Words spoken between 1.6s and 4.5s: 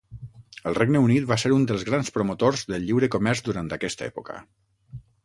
dels grans promotors del lliure comerç durant aquesta època.